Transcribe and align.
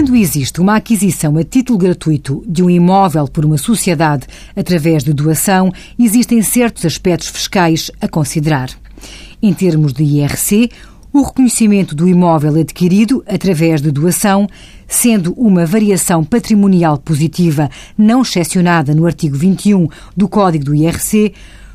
Quando 0.00 0.16
existe 0.16 0.62
uma 0.62 0.76
aquisição 0.76 1.36
a 1.36 1.44
título 1.44 1.78
gratuito 1.78 2.42
de 2.48 2.62
um 2.62 2.70
imóvel 2.70 3.28
por 3.28 3.44
uma 3.44 3.58
sociedade 3.58 4.26
através 4.56 5.04
de 5.04 5.12
doação, 5.12 5.70
existem 5.98 6.40
certos 6.40 6.86
aspectos 6.86 7.28
fiscais 7.28 7.90
a 8.00 8.08
considerar. 8.08 8.70
Em 9.42 9.52
termos 9.52 9.92
de 9.92 10.02
IRC, 10.02 10.70
o 11.12 11.20
reconhecimento 11.20 11.94
do 11.94 12.08
imóvel 12.08 12.58
adquirido 12.58 13.22
através 13.28 13.82
de 13.82 13.90
doação, 13.90 14.48
sendo 14.88 15.34
uma 15.34 15.66
variação 15.66 16.24
patrimonial 16.24 16.96
positiva 16.96 17.68
não 17.98 18.22
excepcionada 18.22 18.94
no 18.94 19.04
artigo 19.04 19.36
21 19.36 19.86
do 20.16 20.30
Código 20.30 20.64
do 20.64 20.74
IRC, 20.74 21.34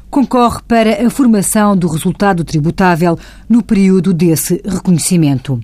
concorre 0.09 0.61
para 0.67 1.05
a 1.05 1.11
formação 1.11 1.77
do 1.77 1.87
resultado 1.87 2.43
tributável 2.43 3.19
no 3.47 3.61
período 3.61 4.11
desse 4.15 4.63
reconhecimento. 4.65 5.61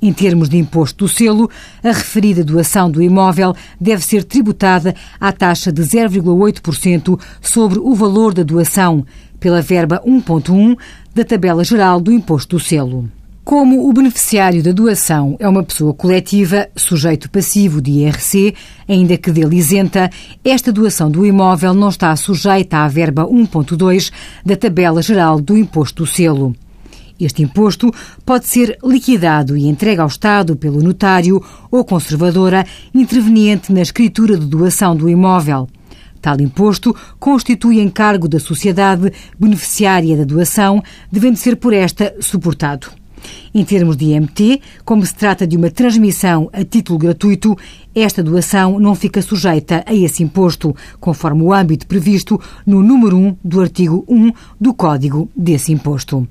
Em 0.00 0.12
termos 0.12 0.48
de 0.48 0.56
imposto 0.56 1.04
do 1.04 1.08
selo, 1.08 1.50
a 1.82 1.88
referida 1.88 2.44
doação 2.44 2.90
do 2.90 3.02
imóvel 3.02 3.54
deve 3.80 4.04
ser 4.04 4.24
tributada 4.24 4.94
à 5.20 5.32
taxa 5.32 5.72
de 5.72 5.82
0,8% 5.82 7.18
sobre 7.40 7.78
o 7.78 7.94
valor 7.94 8.34
da 8.34 8.42
doação, 8.42 9.04
pela 9.40 9.60
verba 9.60 10.02
1.1 10.06 10.76
da 11.14 11.24
tabela 11.24 11.64
geral 11.64 12.00
do 12.00 12.12
imposto 12.12 12.56
do 12.56 12.60
selo. 12.62 13.08
Como 13.44 13.86
o 13.86 13.92
beneficiário 13.92 14.62
da 14.62 14.72
doação 14.72 15.36
é 15.38 15.46
uma 15.46 15.62
pessoa 15.62 15.92
coletiva, 15.92 16.66
sujeito 16.74 17.30
passivo 17.30 17.78
de 17.78 17.90
IRC, 17.90 18.54
ainda 18.88 19.18
que 19.18 19.30
dele 19.30 19.56
isenta, 19.56 20.10
esta 20.42 20.72
doação 20.72 21.10
do 21.10 21.26
imóvel 21.26 21.74
não 21.74 21.90
está 21.90 22.16
sujeita 22.16 22.78
à 22.78 22.88
verba 22.88 23.26
1.2 23.26 24.10
da 24.46 24.56
tabela 24.56 25.02
geral 25.02 25.38
do 25.38 25.58
imposto 25.58 26.04
do 26.04 26.10
selo. 26.10 26.56
Este 27.18 27.42
imposto 27.42 27.92
pode 28.24 28.46
ser 28.46 28.76
liquidado 28.82 29.56
e 29.56 29.66
entregue 29.66 30.00
ao 30.00 30.08
Estado 30.08 30.56
pelo 30.56 30.82
notário 30.82 31.42
ou 31.70 31.84
conservadora 31.84 32.66
interveniente 32.92 33.72
na 33.72 33.82
escritura 33.82 34.36
de 34.36 34.46
doação 34.46 34.96
do 34.96 35.08
imóvel. 35.08 35.68
Tal 36.20 36.40
imposto 36.40 36.96
constitui 37.20 37.80
encargo 37.80 38.26
da 38.26 38.40
sociedade 38.40 39.12
beneficiária 39.38 40.16
da 40.16 40.24
doação, 40.24 40.82
devendo 41.12 41.36
ser 41.36 41.56
por 41.56 41.72
esta 41.72 42.14
suportado. 42.20 43.03
Em 43.54 43.64
termos 43.64 43.96
de 43.96 44.06
IMT, 44.06 44.60
como 44.84 45.06
se 45.06 45.14
trata 45.14 45.46
de 45.46 45.56
uma 45.56 45.70
transmissão 45.70 46.50
a 46.52 46.64
título 46.64 46.98
gratuito, 46.98 47.56
esta 47.94 48.20
doação 48.22 48.80
não 48.80 48.94
fica 48.94 49.22
sujeita 49.22 49.82
a 49.86 49.94
esse 49.94 50.22
imposto, 50.22 50.76
conforme 51.00 51.42
o 51.42 51.52
âmbito 51.52 51.86
previsto 51.86 52.38
no 52.66 52.82
número 52.82 53.16
1 53.16 53.36
do 53.44 53.60
artigo 53.60 54.04
1 54.08 54.32
do 54.60 54.74
Código 54.74 55.30
desse 55.36 55.72
imposto. 55.72 56.26